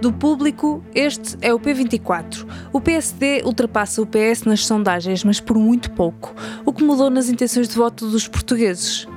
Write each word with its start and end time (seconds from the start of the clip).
Do 0.00 0.12
público, 0.12 0.84
este 0.94 1.38
é 1.40 1.54
o 1.54 1.58
P24. 1.58 2.46
O 2.72 2.80
PSD 2.80 3.42
ultrapassa 3.44 4.02
o 4.02 4.06
PS 4.06 4.42
nas 4.44 4.66
sondagens, 4.66 5.24
mas 5.24 5.40
por 5.40 5.56
muito 5.56 5.90
pouco, 5.92 6.34
o 6.64 6.72
que 6.72 6.84
mudou 6.84 7.08
nas 7.08 7.30
intenções 7.30 7.68
de 7.68 7.74
voto 7.74 8.10
dos 8.10 8.28
portugueses. 8.28 9.08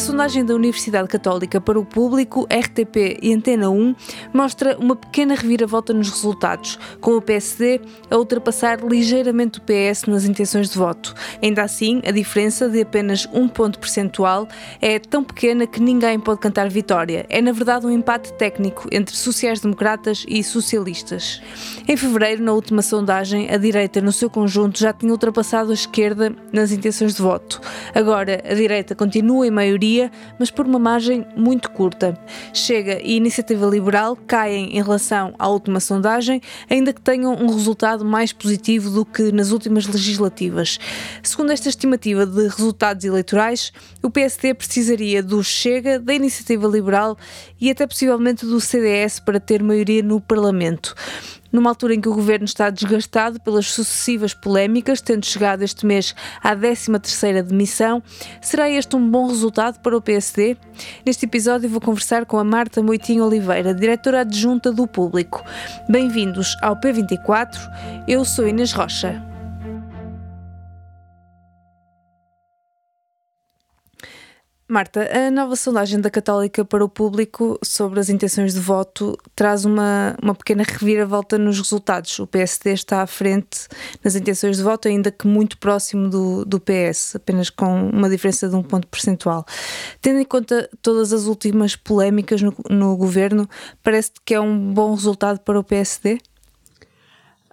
Sondagem 0.00 0.46
da 0.46 0.54
Universidade 0.54 1.06
Católica 1.08 1.60
para 1.60 1.78
o 1.78 1.84
público, 1.84 2.48
RTP 2.50 3.18
e 3.20 3.34
Antena 3.34 3.68
1 3.68 3.94
mostra 4.32 4.76
uma 4.78 4.96
pequena 4.96 5.34
reviravolta 5.34 5.92
nos 5.92 6.08
resultados, 6.08 6.78
com 7.02 7.16
o 7.16 7.20
PSD 7.20 7.82
a 8.10 8.16
ultrapassar 8.16 8.80
ligeiramente 8.80 9.58
o 9.58 9.62
PS 9.62 10.06
nas 10.06 10.24
intenções 10.24 10.70
de 10.70 10.78
voto. 10.78 11.14
Ainda 11.42 11.62
assim, 11.62 12.00
a 12.06 12.10
diferença 12.12 12.66
de 12.66 12.80
apenas 12.80 13.28
um 13.30 13.46
ponto 13.46 13.78
percentual 13.78 14.48
é 14.80 14.98
tão 14.98 15.22
pequena 15.22 15.66
que 15.66 15.80
ninguém 15.80 16.18
pode 16.18 16.40
cantar 16.40 16.70
vitória. 16.70 17.26
É, 17.28 17.42
na 17.42 17.52
verdade, 17.52 17.86
um 17.86 17.90
empate 17.90 18.32
técnico 18.32 18.88
entre 18.90 19.14
sociais-democratas 19.14 20.24
e 20.26 20.42
socialistas. 20.42 21.42
Em 21.86 21.96
fevereiro, 21.96 22.42
na 22.42 22.52
última 22.52 22.80
sondagem, 22.80 23.50
a 23.50 23.58
direita, 23.58 24.00
no 24.00 24.12
seu 24.12 24.30
conjunto, 24.30 24.78
já 24.78 24.94
tinha 24.94 25.12
ultrapassado 25.12 25.72
a 25.72 25.74
esquerda 25.74 26.34
nas 26.50 26.72
intenções 26.72 27.14
de 27.14 27.20
voto. 27.20 27.60
Agora, 27.94 28.42
a 28.48 28.54
direita 28.54 28.94
continua 28.94 29.46
em 29.46 29.50
maioria 29.50 29.89
mas 30.38 30.50
por 30.50 30.66
uma 30.66 30.78
margem 30.78 31.26
muito 31.36 31.70
curta. 31.70 32.18
Chega 32.52 33.00
e 33.02 33.16
Iniciativa 33.16 33.66
Liberal 33.66 34.16
caem 34.26 34.76
em 34.76 34.82
relação 34.82 35.34
à 35.38 35.48
última 35.48 35.80
sondagem, 35.80 36.40
ainda 36.68 36.92
que 36.92 37.00
tenham 37.00 37.34
um 37.34 37.52
resultado 37.52 38.04
mais 38.04 38.32
positivo 38.32 38.90
do 38.90 39.04
que 39.04 39.32
nas 39.32 39.50
últimas 39.50 39.86
legislativas. 39.86 40.78
Segundo 41.22 41.52
esta 41.52 41.68
estimativa 41.68 42.26
de 42.26 42.48
resultados 42.48 43.04
eleitorais, 43.04 43.72
o 44.02 44.10
PSD 44.10 44.54
precisaria 44.54 45.22
do 45.22 45.42
Chega, 45.42 45.98
da 45.98 46.14
Iniciativa 46.14 46.66
Liberal 46.66 47.16
e 47.60 47.70
até 47.70 47.86
possivelmente 47.86 48.46
do 48.46 48.60
CDS 48.60 49.20
para 49.20 49.40
ter 49.40 49.62
maioria 49.62 50.02
no 50.02 50.20
Parlamento 50.20 50.94
numa 51.52 51.70
altura 51.70 51.94
em 51.94 52.00
que 52.00 52.08
o 52.08 52.14
governo 52.14 52.44
está 52.44 52.70
desgastado 52.70 53.40
pelas 53.40 53.66
sucessivas 53.66 54.34
polémicas, 54.34 55.00
tendo 55.00 55.24
chegado 55.26 55.62
este 55.62 55.86
mês 55.86 56.14
à 56.42 56.54
13ª 56.54 57.42
demissão. 57.42 58.02
Será 58.40 58.68
este 58.68 58.96
um 58.96 59.10
bom 59.10 59.26
resultado 59.26 59.80
para 59.80 59.96
o 59.96 60.02
PSD? 60.02 60.56
Neste 61.04 61.26
episódio 61.26 61.68
vou 61.68 61.80
conversar 61.80 62.24
com 62.26 62.38
a 62.38 62.44
Marta 62.44 62.82
Moitinho 62.82 63.24
Oliveira, 63.24 63.74
diretora 63.74 64.20
adjunta 64.20 64.72
do 64.72 64.86
Público. 64.86 65.44
Bem-vindos 65.88 66.56
ao 66.62 66.76
P24. 66.76 67.56
Eu 68.06 68.24
sou 68.24 68.46
Inês 68.46 68.72
Rocha. 68.72 69.29
Marta, 74.70 75.10
a 75.12 75.32
nova 75.32 75.56
sondagem 75.56 76.00
da 76.00 76.08
Católica 76.08 76.64
para 76.64 76.84
o 76.84 76.88
público 76.88 77.58
sobre 77.60 77.98
as 77.98 78.08
intenções 78.08 78.54
de 78.54 78.60
voto 78.60 79.18
traz 79.34 79.64
uma, 79.64 80.16
uma 80.22 80.32
pequena 80.32 80.62
reviravolta 80.62 81.36
nos 81.36 81.58
resultados. 81.58 82.16
O 82.20 82.26
PSD 82.28 82.72
está 82.74 83.02
à 83.02 83.06
frente 83.08 83.66
nas 84.04 84.14
intenções 84.14 84.58
de 84.58 84.62
voto, 84.62 84.86
ainda 84.86 85.10
que 85.10 85.26
muito 85.26 85.58
próximo 85.58 86.08
do, 86.08 86.44
do 86.44 86.60
PS, 86.60 87.16
apenas 87.16 87.50
com 87.50 87.90
uma 87.90 88.08
diferença 88.08 88.48
de 88.48 88.54
um 88.54 88.62
ponto 88.62 88.86
percentual. 88.86 89.44
Tendo 90.00 90.20
em 90.20 90.24
conta 90.24 90.70
todas 90.80 91.12
as 91.12 91.24
últimas 91.24 91.74
polémicas 91.74 92.40
no, 92.40 92.54
no 92.70 92.96
governo, 92.96 93.50
parece 93.82 94.12
que 94.24 94.34
é 94.34 94.40
um 94.40 94.72
bom 94.72 94.94
resultado 94.94 95.40
para 95.40 95.58
o 95.58 95.64
PSD? 95.64 96.20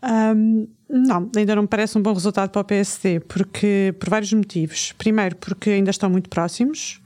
Um, 0.04 0.68
não, 0.90 1.30
ainda 1.36 1.56
não 1.56 1.64
me 1.64 1.68
parece 1.68 1.98
um 1.98 2.02
bom 2.02 2.14
resultado 2.14 2.50
para 2.50 2.62
o 2.62 2.64
PSD, 2.64 3.20
porque 3.22 3.94
por 4.00 4.10
vários 4.10 4.32
motivos. 4.32 4.94
Primeiro, 4.98 5.36
porque 5.36 5.72
ainda 5.72 5.92
estão 5.92 6.10
muito 6.10 6.30
próximos. 6.30 7.02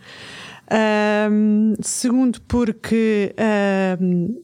Um, 1.30 1.74
segundo, 1.82 2.40
porque 2.42 3.36
um, 4.00 4.42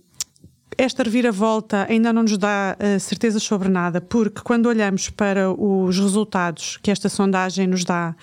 esta 0.77 1.03
reviravolta 1.03 1.85
ainda 1.89 2.11
não 2.11 2.23
nos 2.23 2.37
dá 2.37 2.75
uh, 2.79 2.99
certezas 2.99 3.43
sobre 3.43 3.69
nada, 3.69 4.01
porque 4.01 4.41
quando 4.41 4.65
olhamos 4.65 5.09
para 5.09 5.51
os 5.51 5.97
resultados 5.97 6.77
que 6.81 6.91
esta 6.91 7.07
sondagem 7.07 7.67
nos 7.67 7.85
dá, 7.85 8.15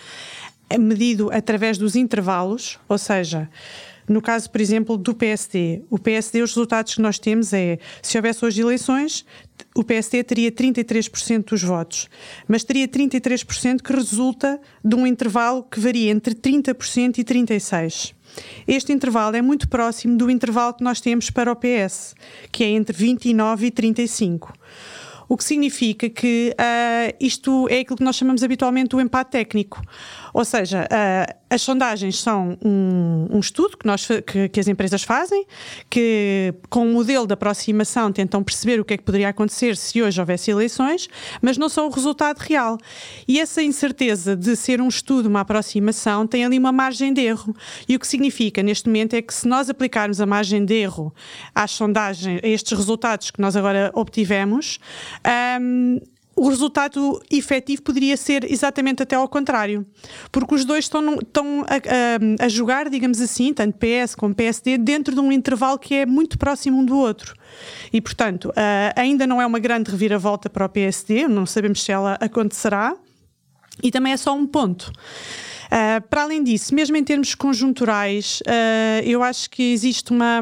é 0.69 0.77
medido 0.77 1.31
através 1.33 1.79
dos 1.79 1.97
intervalos, 1.97 2.79
ou 2.89 2.99
seja, 2.99 3.49
no 4.09 4.21
caso, 4.21 4.51
por 4.51 4.61
exemplo, 4.61 4.97
do 4.97 5.15
PSD, 5.15 5.83
o 5.89 5.99
PSD, 5.99 6.43
os 6.43 6.51
resultados 6.51 6.95
que 6.95 7.01
nós 7.01 7.19
temos 7.19 7.53
é, 7.53 7.79
se 8.03 8.17
houvesse 8.19 8.45
hoje 8.45 8.61
eleições, 8.61 9.25
o 9.75 9.83
PSD 9.83 10.23
teria 10.23 10.53
33% 10.53 11.51
dos 11.51 11.63
votos, 11.63 12.09
mas 12.47 12.65
teria 12.65 12.87
33% 12.87 13.83
que 13.83 13.93
resulta 13.93 14.61
de 14.85 14.95
um 14.95 15.07
intervalo 15.07 15.63
que 15.63 15.81
varia 15.81 16.11
entre 16.11 16.35
30% 16.35 17.19
e 17.19 17.25
36%. 17.25 18.15
Este 18.67 18.93
intervalo 18.93 19.37
é 19.37 19.43
muito 19.43 19.69
próximo 19.69 20.17
do 20.17 20.29
intervalo 20.29 20.75
que 20.75 20.83
nós 20.83 21.01
temos 21.01 21.31
para 21.31 21.53
o 21.53 21.57
PS, 21.57 22.17
que 22.51 22.65
é 22.65 22.69
entre 22.69 22.97
29 22.97 23.67
e 23.67 23.71
35 23.71 24.53
o 25.29 25.37
que 25.37 25.45
significa 25.45 26.09
que 26.09 26.55
uh, 26.55 27.17
isto 27.19 27.67
é 27.69 27.81
aquilo 27.81 27.97
que 27.97 28.05
nós 28.05 28.17
chamamos 28.17 28.43
habitualmente 28.43 28.95
o 28.95 29.01
empate 29.01 29.33
técnico. 29.33 29.83
Ou 30.35 30.45
seja, 30.45 30.83
uh, 30.83 31.35
as 31.49 31.63
sondagens 31.63 32.21
são 32.21 32.59
um, 32.61 33.29
um 33.31 33.39
estudo 33.39 33.79
que, 33.79 33.87
nós, 33.87 34.09
que, 34.27 34.49
que, 34.49 34.59
as 34.59 34.67
empresas 34.67 35.05
fazem, 35.05 35.47
que 35.89 36.53
com 36.69 36.81
o 36.81 36.91
um 36.91 36.93
modelo 36.93 37.25
de 37.25 37.33
aproximação 37.35 38.11
tentam 38.11 38.43
perceber 38.43 38.81
o 38.81 38.85
que 38.85 38.95
é 38.95 38.97
que 38.97 39.05
poderia 39.05 39.29
acontecer 39.29 39.77
se 39.77 40.03
hoje 40.03 40.19
houvesse 40.19 40.51
eleições, 40.51 41.09
mas 41.41 41.57
não 41.57 41.69
são 41.69 41.87
o 41.87 41.91
resultado 41.91 42.39
real. 42.39 42.77
E 43.29 43.39
essa 43.39 43.63
incerteza 43.63 44.35
de 44.35 44.57
ser 44.57 44.81
um 44.81 44.89
estudo, 44.89 45.29
uma 45.29 45.41
aproximação, 45.41 46.27
tem 46.27 46.45
ali 46.45 46.59
uma 46.59 46.73
margem 46.73 47.13
de 47.13 47.21
erro. 47.21 47.55
E 47.89 47.95
o 47.95 48.01
que 48.01 48.07
significa 48.07 48.61
neste 48.61 48.89
momento 48.89 49.15
é 49.15 49.23
que 49.23 49.33
se 49.33 49.47
nós 49.47 49.71
aplicarmos 49.71 50.21
a 50.21 50.27
margem 50.27 50.65
de 50.65 50.75
erro 50.75 51.15
às 51.55 51.71
sondagens, 51.71 52.41
a 52.43 52.49
estes 52.49 52.77
resultados 52.77 53.31
que 53.31 53.41
nós 53.41 53.55
agora 53.55 53.93
obtivemos, 53.95 54.81
um, 55.61 56.01
o 56.37 56.49
resultado 56.49 57.23
efetivo 57.31 57.83
poderia 57.83 58.17
ser 58.17 58.51
exatamente 58.51 59.03
até 59.03 59.17
ao 59.17 59.29
contrário, 59.29 59.87
porque 60.33 60.55
os 60.55 60.65
dois 60.65 60.87
estão, 60.87 61.15
estão 61.15 61.63
a, 61.63 62.43
a, 62.43 62.47
a, 62.47 62.49
jogar, 62.49 62.91
digamos 62.91 63.21
assim, 63.21 63.53
tanto 63.53 63.79
PS 63.79 64.15
como 64.15 64.35
PSD, 64.35 64.79
dentro 64.79 65.15
de 65.15 65.21
um 65.21 65.31
intervalo 65.31 65.79
que 65.79 65.95
é 65.95 66.07
muito 66.07 66.37
próximo 66.37 66.79
um 66.79 66.85
do 66.85 66.99
outro. 66.99 67.35
E, 67.93 68.01
portanto, 68.01 68.51
uh, 68.51 68.93
ainda 68.97 69.27
não 69.27 69.41
é 69.41 69.47
uma 69.47 69.59
grande 69.59 69.91
reviravolta 69.91 70.51
para 70.51 70.67
o 70.67 70.69
PSD, 70.69 71.29
não 71.29 71.47
sabemos 71.47 71.83
se 71.83 71.93
ela 71.93 72.19
acontecerá, 72.21 72.97
e 73.83 73.91
também 73.91 74.13
é 74.13 74.17
só 74.17 74.35
um 74.35 74.47
ponto. 74.47 74.93
Uh, 75.67 76.07
para 76.09 76.23
além 76.23 76.43
disso, 76.43 76.75
mesmo 76.75 76.97
em 76.97 77.05
termos 77.05 77.35
conjunturais, 77.35 78.41
uh, 78.47 79.05
eu 79.05 79.23
acho 79.23 79.51
que 79.51 79.73
existe 79.73 80.11
uma, 80.11 80.41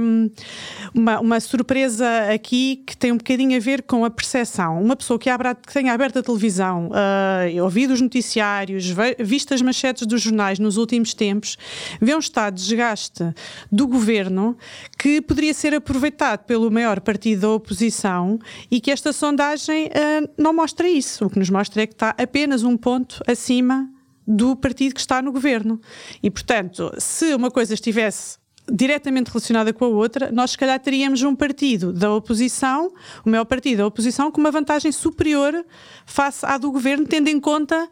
uma, 0.95 1.21
uma, 1.21 1.41
surpresa 1.41 2.07
aqui 2.33 2.83
que 2.87 2.97
tem 2.97 3.13
um 3.13 3.17
bocadinho 3.17 3.57
a 3.57 3.61
ver 3.61 3.83
com 3.83 4.05
a 4.05 4.11
percepção. 4.11 4.81
Uma 4.83 4.97
pessoa 4.97 5.19
que, 5.19 5.31
abra, 5.31 5.55
que 5.55 5.73
tenha 5.73 5.93
aberto 5.93 6.19
a 6.19 6.23
televisão, 6.23 6.89
uh, 6.89 7.63
ouvido 7.63 7.93
os 7.93 8.01
noticiários, 8.01 8.87
visto 9.19 9.55
as 9.55 9.63
manchetes 9.63 10.07
dos 10.07 10.23
jornais 10.23 10.59
nos 10.59 10.77
últimos 10.77 11.15
tempos, 11.15 11.57
vê 12.01 12.15
um 12.15 12.19
estado 12.19 12.55
de 12.55 12.63
desgaste 12.63 13.25
do 13.71 13.87
governo 13.87 14.57
que 14.99 15.21
poderia 15.21 15.55
ser 15.55 15.75
aproveitado 15.75 16.45
pelo 16.45 16.71
maior 16.71 17.01
partido 17.01 17.43
da 17.43 17.51
oposição 17.51 18.39
e 18.71 18.81
que 18.81 18.91
esta 18.91 19.13
sondagem 19.13 19.87
uh, 19.87 20.31
não 20.37 20.53
mostra 20.53 20.89
isso. 20.89 21.27
O 21.27 21.31
que 21.31 21.39
nos 21.39 21.51
mostra 21.51 21.83
é 21.83 21.87
que 21.87 21.95
está 21.95 22.15
apenas 22.19 22.63
um 22.63 22.77
ponto 22.77 23.23
acima 23.27 23.89
do 24.27 24.55
partido 24.57 24.95
que 24.95 25.01
está 25.01 25.21
no 25.21 25.33
governo. 25.33 25.81
E, 26.23 26.31
portanto, 26.31 26.93
se 26.99 27.35
uma 27.35 27.51
coisa 27.51 27.75
estivesse 27.75 28.43
diretamente 28.71 29.29
relacionada 29.29 29.73
com 29.73 29.85
a 29.85 29.89
outra, 29.89 30.31
nós 30.31 30.53
se 30.53 30.59
calhar 30.59 30.79
teríamos 30.79 31.23
um 31.23 31.35
partido 31.35 31.93
da 31.93 32.13
oposição, 32.15 32.93
o 33.25 33.31
maior 33.31 33.45
partido 33.45 33.79
da 33.79 33.87
oposição, 33.87 34.31
com 34.31 34.41
uma 34.41 34.51
vantagem 34.51 34.93
superior 34.93 35.65
face 36.07 36.47
à 36.47 36.57
do 36.59 36.71
governo, 36.71 37.07
tendo 37.07 37.29
em 37.29 37.41
conta 37.41 37.89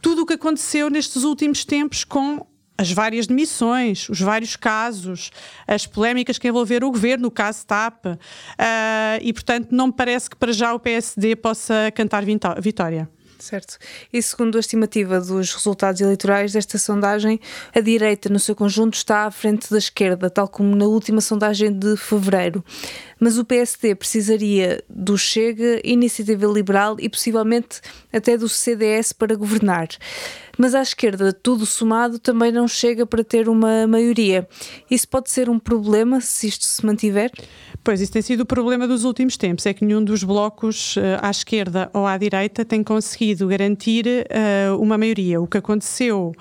tudo 0.00 0.22
o 0.22 0.26
que 0.26 0.34
aconteceu 0.34 0.88
nestes 0.88 1.24
últimos 1.24 1.64
tempos 1.64 2.04
com 2.04 2.46
as 2.76 2.90
várias 2.90 3.26
demissões, 3.26 4.08
os 4.08 4.20
vários 4.20 4.56
casos, 4.56 5.30
as 5.66 5.86
polémicas 5.86 6.38
que 6.38 6.48
envolveram 6.48 6.88
o 6.88 6.90
governo, 6.90 7.28
o 7.28 7.30
caso 7.30 7.64
TAP, 7.64 8.06
uh, 8.06 8.18
e 9.22 9.32
portanto 9.32 9.70
não 9.70 9.88
me 9.88 9.92
parece 9.92 10.28
que 10.28 10.36
para 10.36 10.52
já 10.52 10.74
o 10.74 10.80
PSD 10.80 11.36
possa 11.36 11.92
cantar 11.94 12.24
vitória. 12.24 13.08
Certo. 13.44 13.76
E 14.10 14.22
segundo 14.22 14.56
a 14.56 14.60
estimativa 14.60 15.20
dos 15.20 15.52
resultados 15.52 16.00
eleitorais 16.00 16.54
desta 16.54 16.78
sondagem, 16.78 17.38
a 17.74 17.80
direita, 17.80 18.30
no 18.30 18.38
seu 18.38 18.56
conjunto, 18.56 18.94
está 18.94 19.26
à 19.26 19.30
frente 19.30 19.70
da 19.70 19.76
esquerda, 19.76 20.30
tal 20.30 20.48
como 20.48 20.74
na 20.74 20.86
última 20.86 21.20
sondagem 21.20 21.70
de 21.70 21.94
fevereiro. 21.94 22.64
Mas 23.24 23.38
o 23.38 23.44
PSD 23.46 23.94
precisaria 23.94 24.84
do 24.86 25.16
Chega, 25.16 25.80
Iniciativa 25.82 26.44
Liberal 26.44 26.96
e 27.00 27.08
possivelmente 27.08 27.80
até 28.12 28.36
do 28.36 28.50
CDS 28.50 29.14
para 29.14 29.34
governar. 29.34 29.88
Mas 30.58 30.74
à 30.74 30.82
esquerda, 30.82 31.32
tudo 31.32 31.66
somado 31.66 32.18
também 32.18 32.52
não 32.52 32.68
chega 32.68 33.06
para 33.06 33.24
ter 33.24 33.48
uma 33.48 33.86
maioria. 33.86 34.46
Isso 34.90 35.08
pode 35.08 35.30
ser 35.30 35.48
um 35.48 35.58
problema 35.58 36.20
se 36.20 36.46
isto 36.46 36.64
se 36.64 36.84
mantiver? 36.84 37.30
Pois, 37.82 38.00
isso 38.00 38.12
tem 38.12 38.22
sido 38.22 38.40
o 38.40 38.46
problema 38.46 38.88
dos 38.88 39.04
últimos 39.04 39.36
tempos, 39.36 39.66
é 39.66 39.74
que 39.74 39.84
nenhum 39.84 40.02
dos 40.02 40.24
blocos 40.24 40.96
uh, 40.96 41.00
à 41.20 41.30
esquerda 41.30 41.90
ou 41.92 42.06
à 42.06 42.16
direita 42.16 42.64
tem 42.64 42.82
conseguido 42.82 43.46
garantir 43.46 44.06
uh, 44.06 44.80
uma 44.80 44.96
maioria. 44.96 45.38
O 45.40 45.46
que 45.46 45.58
aconteceu 45.58 46.32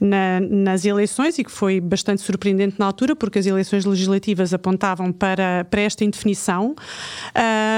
na, 0.00 0.38
nas 0.40 0.84
eleições, 0.84 1.38
e 1.38 1.44
que 1.44 1.50
foi 1.50 1.80
bastante 1.80 2.22
surpreendente 2.22 2.76
na 2.78 2.86
altura, 2.86 3.16
porque 3.16 3.38
as 3.38 3.46
eleições 3.46 3.84
legislativas 3.84 4.54
apontavam 4.54 5.10
para, 5.12 5.64
para 5.64 5.80
esta 5.80 6.04
indefinição, 6.04 6.31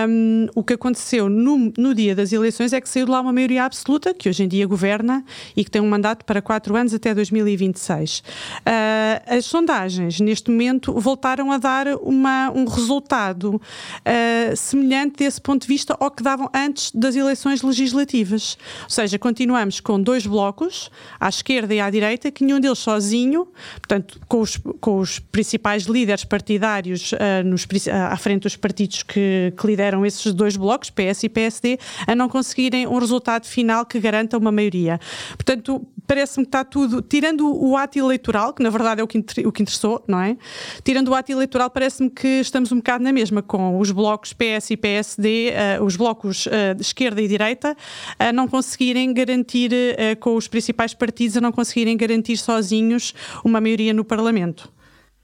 um, 0.09 0.47
o 0.55 0.62
que 0.62 0.75
aconteceu 0.75 1.29
no, 1.29 1.73
no 1.77 1.95
dia 1.95 2.15
das 2.15 2.33
eleições 2.33 2.73
é 2.73 2.81
que 2.81 2.89
saiu 2.89 3.06
de 3.06 3.12
lá 3.12 3.21
uma 3.21 3.33
maioria 3.33 3.65
absoluta, 3.65 4.15
que 4.15 4.29
hoje 4.29 4.43
em 4.43 4.49
dia 4.49 4.67
governa 4.67 5.25
e 5.56 5.65
que 5.65 5.71
tem 5.71 5.81
um 5.81 5.89
mandato 5.89 6.25
para 6.25 6.41
quatro 6.43 6.77
anos 6.77 6.95
até 6.95 7.15
2026. 7.15 8.19
Uh, 8.19 8.23
eh, 8.67 9.23
as 9.27 9.47
sondagens, 9.47 10.21
neste 10.21 10.51
momento, 10.51 10.93
voltaram 10.99 11.51
a 11.53 11.59
dar 11.59 11.87
uma, 12.03 12.51
um 12.51 12.65
resultado 12.65 13.55
uh, 13.55 14.56
semelhante 14.56 15.17
desse 15.17 15.41
ponto 15.41 15.62
de 15.62 15.69
vista 15.69 15.97
ao 15.99 16.11
que 16.11 16.23
davam 16.23 16.51
antes 16.55 16.91
das 16.93 17.17
eleições 17.17 17.62
legislativas. 17.62 18.56
Ou 18.85 18.91
seja, 18.91 19.19
continuamos 19.19 19.81
com 19.81 20.01
dois 20.01 20.27
blocos, 20.27 20.91
à 21.19 21.29
esquerda 21.29 21.75
e 21.75 21.81
à 21.81 21.89
direita, 21.91 22.31
que 22.31 22.45
nenhum 22.45 22.61
deles 22.61 22.79
sozinho, 22.79 23.49
portanto, 23.75 24.21
com 24.29 24.41
os, 24.41 24.59
com 24.81 24.99
os 24.99 25.19
principais 25.19 25.85
líderes 25.85 26.25
partidários 26.25 27.12
uh, 27.12 27.45
nos, 27.45 27.67
à 27.91 28.17
frente 28.17 28.33
dos 28.42 28.56
partidos 28.56 29.02
que, 29.02 29.52
que 29.56 29.66
lideram 29.66 30.04
esses 30.04 30.32
dois 30.32 30.56
blocos, 30.56 30.90
PS 30.90 31.25
e 31.25 31.28
PSD, 31.28 31.78
a 32.06 32.14
não 32.14 32.28
conseguirem 32.28 32.86
um 32.86 32.98
resultado 32.98 33.46
final 33.46 33.84
que 33.86 33.98
garanta 33.98 34.36
uma 34.36 34.52
maioria. 34.52 34.98
Portanto, 35.36 35.86
parece-me 36.06 36.44
que 36.44 36.48
está 36.48 36.64
tudo, 36.64 37.02
tirando 37.02 37.46
o 37.54 37.76
ato 37.76 37.98
eleitoral, 37.98 38.52
que 38.52 38.62
na 38.62 38.70
verdade 38.70 39.00
é 39.00 39.04
o 39.04 39.06
que, 39.06 39.19
o 39.19 39.52
que 39.52 39.62
interessou, 39.62 40.04
não 40.06 40.20
é? 40.20 40.36
Tirando 40.82 41.08
o 41.08 41.14
ato 41.14 41.32
eleitoral, 41.32 41.70
parece-me 41.70 42.10
que 42.10 42.28
estamos 42.40 42.72
um 42.72 42.76
bocado 42.76 43.02
na 43.02 43.12
mesma, 43.12 43.42
com 43.42 43.78
os 43.78 43.90
blocos 43.90 44.32
PS 44.32 44.70
e 44.70 44.76
PSD, 44.76 45.48
uh, 45.48 45.52
eh, 45.54 45.81
os 45.81 45.96
blocos 45.96 46.46
uh, 46.46 46.75
de 46.75 46.82
esquerda 46.82 47.20
e 47.20 47.28
direita, 47.28 47.76
a 48.19 48.32
não 48.32 48.46
conseguirem 48.46 49.12
garantir, 49.12 49.72
uh, 49.72 50.19
com 50.20 50.36
os 50.36 50.48
principais 50.48 50.94
partidos, 50.94 51.36
a 51.36 51.40
não 51.40 51.52
conseguirem 51.52 51.96
garantir 51.96 52.36
sozinhos 52.36 53.14
uma 53.44 53.60
maioria 53.60 53.92
no 53.94 54.04
Parlamento. 54.04 54.70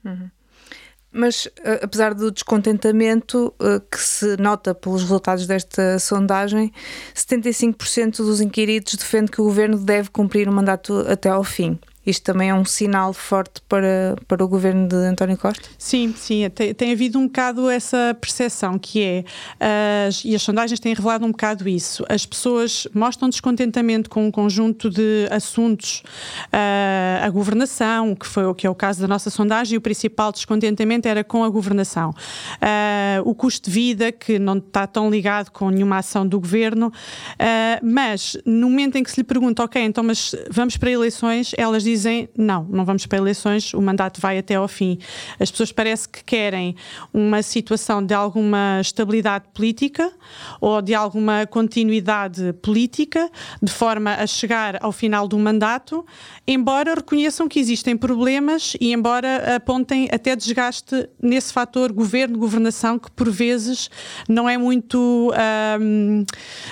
Uhum. 0.03 0.29
Mas, 1.11 1.47
apesar 1.81 2.13
do 2.13 2.31
descontentamento 2.31 3.53
que 3.91 3.99
se 3.99 4.37
nota 4.37 4.73
pelos 4.73 5.01
resultados 5.01 5.45
desta 5.45 5.99
sondagem, 5.99 6.71
75% 7.13 8.17
dos 8.17 8.39
inquiridos 8.39 8.95
defende 8.95 9.29
que 9.29 9.41
o 9.41 9.43
governo 9.43 9.77
deve 9.77 10.09
cumprir 10.09 10.47
o 10.47 10.53
mandato 10.53 11.05
até 11.07 11.29
ao 11.29 11.43
fim. 11.43 11.77
Isto 12.05 12.23
também 12.23 12.49
é 12.49 12.55
um 12.55 12.65
sinal 12.65 13.13
forte 13.13 13.61
para, 13.69 14.15
para 14.27 14.43
o 14.43 14.47
governo 14.47 14.87
de 14.87 14.95
António 14.95 15.37
Costa? 15.37 15.69
Sim, 15.77 16.13
sim, 16.17 16.49
tem, 16.49 16.73
tem 16.73 16.91
havido 16.91 17.19
um 17.19 17.27
bocado 17.27 17.69
essa 17.69 18.17
percepção 18.19 18.79
que 18.79 19.03
é, 19.03 19.23
as, 20.07 20.25
e 20.25 20.33
as 20.33 20.41
sondagens 20.41 20.79
têm 20.79 20.95
revelado 20.95 21.25
um 21.25 21.31
bocado 21.31 21.69
isso, 21.69 22.03
as 22.09 22.25
pessoas 22.25 22.87
mostram 22.93 23.29
descontentamento 23.29 24.09
com 24.09 24.25
um 24.25 24.31
conjunto 24.31 24.89
de 24.89 25.27
assuntos, 25.29 26.01
uh, 26.47 27.23
a 27.23 27.29
governação, 27.29 28.15
que, 28.15 28.25
foi, 28.25 28.51
que 28.55 28.65
é 28.65 28.69
o 28.69 28.75
caso 28.75 28.99
da 28.99 29.07
nossa 29.07 29.29
sondagem, 29.29 29.75
e 29.75 29.77
o 29.77 29.81
principal 29.81 30.31
descontentamento 30.31 31.07
era 31.07 31.23
com 31.23 31.43
a 31.43 31.49
governação. 31.49 32.09
Uh, 32.09 33.29
o 33.29 33.35
custo 33.35 33.69
de 33.69 33.75
vida, 33.75 34.11
que 34.11 34.39
não 34.39 34.57
está 34.57 34.87
tão 34.87 35.09
ligado 35.09 35.51
com 35.51 35.69
nenhuma 35.69 35.99
ação 35.99 36.27
do 36.27 36.39
governo, 36.39 36.87
uh, 36.87 36.91
mas 37.85 38.35
no 38.43 38.69
momento 38.69 38.95
em 38.95 39.03
que 39.03 39.11
se 39.11 39.21
lhe 39.21 39.23
pergunta, 39.23 39.63
ok, 39.63 39.79
então 39.83 40.03
mas 40.03 40.33
vamos 40.49 40.77
para 40.77 40.89
eleições, 40.89 41.53
elas 41.57 41.83
dizem 41.83 41.90
dizem 41.91 42.29
não, 42.37 42.63
não 42.69 42.85
vamos 42.85 43.05
para 43.05 43.17
eleições, 43.17 43.73
o 43.73 43.81
mandato 43.81 44.21
vai 44.21 44.37
até 44.37 44.55
ao 44.55 44.67
fim. 44.67 44.97
As 45.39 45.51
pessoas 45.51 45.71
parece 45.71 46.07
que 46.07 46.23
querem 46.23 46.75
uma 47.13 47.41
situação 47.41 48.03
de 48.03 48.13
alguma 48.13 48.79
estabilidade 48.79 49.45
política 49.53 50.11
ou 50.59 50.81
de 50.81 50.93
alguma 50.93 51.45
continuidade 51.45 52.53
política, 52.61 53.29
de 53.61 53.71
forma 53.71 54.13
a 54.15 54.25
chegar 54.25 54.77
ao 54.81 54.91
final 54.91 55.27
do 55.27 55.37
mandato, 55.37 56.05
embora 56.47 56.95
reconheçam 56.95 57.47
que 57.47 57.59
existem 57.59 57.97
problemas 57.97 58.73
e 58.79 58.93
embora 58.93 59.55
apontem 59.55 60.07
até 60.11 60.35
desgaste 60.35 61.09
nesse 61.21 61.51
fator 61.51 61.91
governo-governação 61.91 62.97
que 62.97 63.11
por 63.11 63.29
vezes 63.29 63.89
não 64.27 64.47
é 64.47 64.57
muito 64.57 65.31
um, 65.79 66.25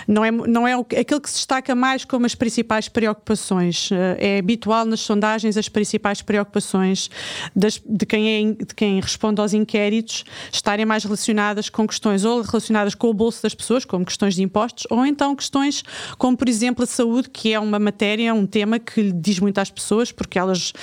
não 0.07 0.24
é, 0.24 0.31
não 0.31 0.68
é 0.68 0.74
aquele 0.74 1.19
que 1.19 1.30
se 1.30 1.38
destaca 1.38 1.75
mais 1.75 2.06
como 2.06 2.25
as 2.25 2.36
principais 2.36 2.88
preocupações. 2.88 3.89
É 4.18 4.39
habitual 4.39 4.86
nas 4.86 5.01
sondagens 5.10 5.58
as 5.58 5.68
principais 5.68 6.22
preocupações 6.22 7.10
das, 7.56 7.82
de, 7.84 8.06
quem 8.06 8.30
é, 8.30 8.64
de 8.64 8.76
quem 8.76 9.00
responde 9.00 9.42
aos 9.42 9.54
inquéritos 9.54 10.24
estarem 10.52 10.86
mais 10.86 11.04
relacionadas 11.04 11.68
com 11.68 11.88
questões 11.88 12.24
ou 12.24 12.42
relacionadas 12.42 12.94
com 12.94 13.10
o 13.10 13.14
bolso 13.14 13.42
das 13.42 13.56
pessoas, 13.56 13.86
como 13.86 14.06
questões 14.06 14.36
de 14.36 14.44
impostos, 14.44 14.86
ou 14.90 15.04
então 15.04 15.36
questões 15.36 15.84
como, 16.18 16.38
por 16.38 16.48
exemplo, 16.48 16.84
a 16.84 16.88
saúde, 16.88 17.30
que 17.30 17.52
é 17.54 17.60
uma 17.60 17.80
matéria, 17.80 18.34
um 18.34 18.46
tema 18.46 18.78
que 18.78 19.12
diz 19.12 19.40
muito 19.40 19.58
às 19.58 19.72
pessoas, 19.72 20.12
porque 20.12 20.38
elas 20.38 20.74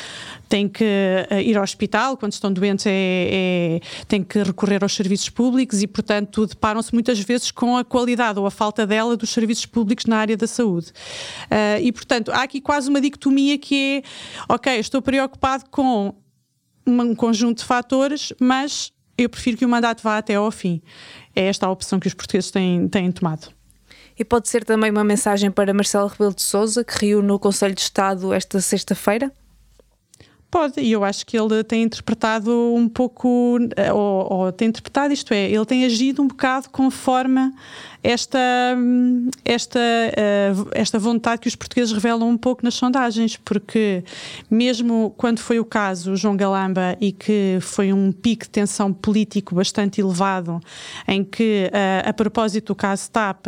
têm 0.49 0.69
que 0.69 0.84
eh, 0.84 1.43
ir 1.43 1.56
ao 1.56 1.64
hospital, 1.64 2.17
quando 2.17 2.32
estão 2.32 2.52
doentes, 2.52 2.87
é, 2.87 2.90
é, 2.93 3.81
têm 4.06 4.23
que 4.23 4.43
recorrer 4.43 4.82
aos 4.82 4.94
serviços 4.94 5.28
públicos 5.28 5.82
e, 5.82 5.87
portanto, 5.87 6.46
deparam-se 6.46 6.93
muitas 6.93 7.19
vezes 7.20 7.50
com 7.50 7.76
a 7.76 7.84
qualidade 7.84 8.38
ou 8.38 8.46
a 8.46 8.50
falta 8.50 8.87
dela 8.87 9.17
dos 9.17 9.31
serviços 9.31 9.67
públicos 9.67 10.06
na 10.06 10.19
área 10.19 10.37
da 10.37 10.46
saúde. 10.46 10.88
Uh, 11.50 11.82
e, 11.82 11.93
portanto, 11.93 12.31
há 12.31 12.43
aqui 12.43 12.61
quase 12.61 12.88
uma 12.88 13.00
dicotomia 13.00 13.58
que 13.58 13.75
é 13.76 14.02
ok, 14.48 14.78
estou 14.78 15.02
preocupado 15.02 15.64
com 15.70 16.14
um 16.86 17.14
conjunto 17.14 17.58
de 17.58 17.64
fatores, 17.64 18.32
mas 18.40 18.92
eu 19.18 19.28
prefiro 19.28 19.56
que 19.56 19.64
o 19.64 19.68
mandato 19.68 20.02
vá 20.02 20.18
até 20.18 20.34
ao 20.34 20.50
fim. 20.50 20.82
É 21.34 21.46
esta 21.46 21.66
a 21.66 21.70
opção 21.70 21.98
que 21.98 22.06
os 22.06 22.14
portugueses 22.14 22.50
têm, 22.50 22.88
têm 22.88 23.10
tomado. 23.10 23.48
E 24.18 24.24
pode 24.24 24.48
ser 24.48 24.64
também 24.64 24.90
uma 24.90 25.04
mensagem 25.04 25.50
para 25.50 25.74
Marcelo 25.74 26.08
Rebelo 26.08 26.34
de 26.34 26.42
Sousa, 26.42 26.82
que 26.84 27.06
riu 27.06 27.22
no 27.22 27.38
Conselho 27.38 27.74
de 27.74 27.82
Estado 27.82 28.32
esta 28.32 28.60
sexta-feira? 28.60 29.32
Pode, 30.56 30.80
e 30.80 30.90
eu 30.90 31.04
acho 31.04 31.26
que 31.26 31.38
ele 31.38 31.62
tem 31.62 31.82
interpretado 31.82 32.50
um 32.74 32.88
pouco, 32.88 33.58
eh, 33.76 33.92
ou, 33.92 34.32
ou, 34.32 34.52
tem 34.52 34.68
interpretado 34.68 35.12
isto 35.12 35.34
é, 35.34 35.50
ele 35.50 35.66
tem 35.66 35.84
agido 35.84 36.22
um 36.22 36.28
bocado 36.28 36.70
conforme 36.70 37.52
esta, 38.02 38.38
esta, 39.44 39.78
eh, 39.78 40.52
esta 40.72 40.98
vontade 40.98 41.42
que 41.42 41.48
os 41.48 41.54
portugueses 41.54 41.92
revelam 41.92 42.30
um 42.30 42.38
pouco 42.38 42.64
nas 42.64 42.72
sondagens, 42.72 43.36
porque 43.36 44.02
mesmo 44.50 45.12
quando 45.18 45.40
foi 45.40 45.60
o 45.60 45.64
caso 45.64 46.16
João 46.16 46.34
Galamba 46.34 46.96
e 47.02 47.12
que 47.12 47.58
foi 47.60 47.92
um 47.92 48.10
pico 48.10 48.44
de 48.44 48.50
tensão 48.50 48.94
político 48.94 49.54
bastante 49.54 50.00
elevado, 50.00 50.58
em 51.06 51.22
que, 51.22 51.68
eh, 51.70 52.02
a 52.02 52.12
propósito 52.14 52.68
do 52.68 52.74
caso 52.74 53.10
TAP, 53.10 53.46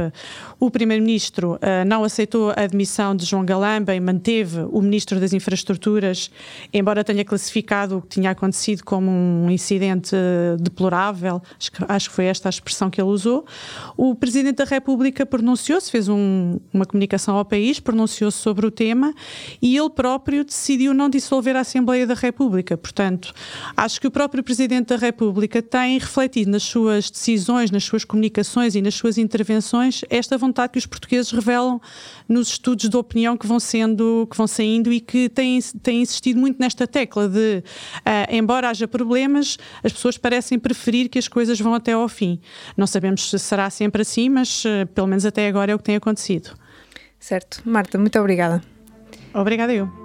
o 0.60 0.70
Primeiro-Ministro 0.70 1.58
não 1.86 2.04
aceitou 2.04 2.50
a 2.50 2.62
admissão 2.62 3.14
de 3.14 3.24
João 3.24 3.44
Galamba 3.44 3.94
e 3.94 4.00
manteve 4.00 4.60
o 4.70 4.82
Ministro 4.82 5.20
das 5.20 5.32
Infraestruturas, 5.32 6.30
embora 6.72 6.97
tenha 7.04 7.24
classificado 7.24 7.98
o 7.98 8.02
que 8.02 8.08
tinha 8.08 8.30
acontecido 8.30 8.84
como 8.84 9.10
um 9.10 9.50
incidente 9.50 10.14
deplorável, 10.60 11.42
acho 11.58 11.72
que, 11.72 11.84
acho 11.88 12.08
que 12.10 12.14
foi 12.14 12.24
esta 12.26 12.48
a 12.48 12.50
expressão 12.50 12.90
que 12.90 13.00
ele 13.00 13.10
usou, 13.10 13.44
o 13.96 14.14
Presidente 14.14 14.56
da 14.56 14.64
República 14.64 15.24
pronunciou-se, 15.26 15.90
fez 15.90 16.08
um, 16.08 16.58
uma 16.72 16.84
comunicação 16.84 17.36
ao 17.36 17.44
país, 17.44 17.80
pronunciou-se 17.80 18.38
sobre 18.38 18.66
o 18.66 18.70
tema 18.70 19.14
e 19.60 19.76
ele 19.76 19.90
próprio 19.90 20.44
decidiu 20.44 20.94
não 20.94 21.08
dissolver 21.08 21.56
a 21.56 21.60
Assembleia 21.60 22.06
da 22.06 22.14
República. 22.14 22.76
Portanto, 22.76 23.32
acho 23.76 24.00
que 24.00 24.06
o 24.06 24.10
próprio 24.10 24.42
Presidente 24.42 24.88
da 24.88 24.96
República 24.96 25.62
tem 25.62 25.98
refletido 25.98 26.50
nas 26.50 26.62
suas 26.62 27.10
decisões, 27.10 27.70
nas 27.70 27.84
suas 27.84 28.04
comunicações 28.04 28.74
e 28.74 28.82
nas 28.82 28.94
suas 28.94 29.18
intervenções 29.18 30.02
esta 30.08 30.36
vontade 30.38 30.72
que 30.72 30.78
os 30.78 30.86
portugueses 30.86 31.30
revelam 31.30 31.80
nos 32.28 32.48
estudos 32.48 32.88
de 32.88 32.96
opinião 32.96 33.36
que 33.36 33.46
vão 33.46 33.60
sendo, 33.60 34.26
que 34.30 34.36
vão 34.36 34.46
saindo 34.46 34.92
e 34.92 35.00
que 35.00 35.28
têm, 35.28 35.58
têm 35.82 36.02
insistido 36.02 36.38
muito 36.38 36.58
nesta 36.78 36.86
tecla 36.86 37.28
de, 37.28 37.62
uh, 37.98 38.32
embora 38.34 38.70
haja 38.70 38.86
problemas, 38.86 39.58
as 39.82 39.92
pessoas 39.92 40.16
parecem 40.16 40.58
preferir 40.58 41.08
que 41.08 41.18
as 41.18 41.26
coisas 41.26 41.58
vão 41.60 41.74
até 41.74 41.92
ao 41.92 42.08
fim. 42.08 42.40
Não 42.76 42.86
sabemos 42.86 43.28
se 43.28 43.38
será 43.38 43.68
sempre 43.70 44.02
assim, 44.02 44.28
mas 44.28 44.64
uh, 44.64 44.86
pelo 44.94 45.08
menos 45.08 45.26
até 45.26 45.48
agora 45.48 45.72
é 45.72 45.74
o 45.74 45.78
que 45.78 45.84
tem 45.84 45.96
acontecido. 45.96 46.50
Certo. 47.18 47.62
Marta, 47.64 47.98
muito 47.98 48.18
obrigada. 48.18 48.62
Obrigada 49.34 49.74
eu. 49.74 49.97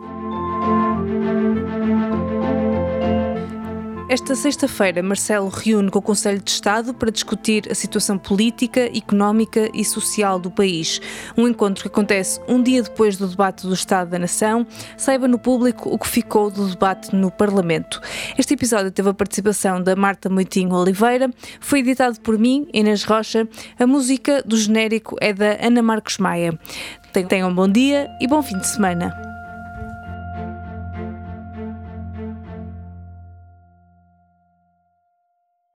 Esta 4.13 4.35
sexta-feira, 4.35 5.01
Marcelo 5.01 5.49
reúne 5.49 5.89
com 5.89 5.97
o 5.97 6.01
Conselho 6.01 6.39
de 6.39 6.51
Estado 6.51 6.93
para 6.93 7.09
discutir 7.09 7.67
a 7.71 7.73
situação 7.73 8.15
política, 8.15 8.81
económica 8.95 9.71
e 9.73 9.83
social 9.83 10.37
do 10.37 10.51
país. 10.51 11.01
Um 11.35 11.47
encontro 11.47 11.81
que 11.81 11.87
acontece 11.87 12.39
um 12.47 12.61
dia 12.61 12.83
depois 12.83 13.17
do 13.17 13.27
debate 13.27 13.65
do 13.65 13.73
Estado 13.73 14.11
da 14.11 14.19
Nação. 14.19 14.67
Saiba 14.97 15.27
no 15.27 15.39
público 15.39 15.89
o 15.89 15.97
que 15.97 16.07
ficou 16.07 16.51
do 16.51 16.69
debate 16.69 17.15
no 17.15 17.31
Parlamento. 17.31 17.99
Este 18.37 18.53
episódio 18.53 18.91
teve 18.91 19.09
a 19.09 19.15
participação 19.15 19.81
da 19.81 19.95
Marta 19.95 20.29
Moitinho 20.29 20.75
Oliveira, 20.75 21.31
foi 21.59 21.79
editado 21.79 22.19
por 22.19 22.37
mim, 22.37 22.67
Inês 22.71 23.03
Rocha. 23.05 23.47
A 23.79 23.87
música 23.87 24.43
do 24.45 24.55
genérico 24.55 25.15
é 25.21 25.33
da 25.33 25.57
Ana 25.59 25.81
Marcos 25.81 26.19
Maia. 26.19 26.53
Tenham 27.27 27.49
um 27.49 27.55
bom 27.55 27.67
dia 27.67 28.07
e 28.21 28.27
bom 28.27 28.43
fim 28.43 28.59
de 28.59 28.67
semana. 28.67 29.32